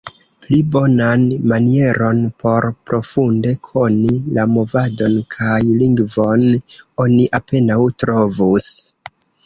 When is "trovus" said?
8.05-8.77